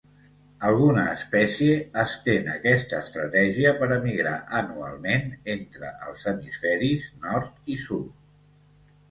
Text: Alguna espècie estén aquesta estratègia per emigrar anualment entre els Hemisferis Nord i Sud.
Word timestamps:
Alguna 0.67 1.01
espècie 1.17 1.75
estén 2.03 2.49
aquesta 2.53 3.01
estratègia 3.07 3.75
per 3.83 3.91
emigrar 3.97 4.33
anualment 4.63 5.29
entre 5.59 5.93
els 6.09 6.27
Hemisferis 6.33 7.07
Nord 7.29 7.73
i 7.77 7.81
Sud. 7.87 8.11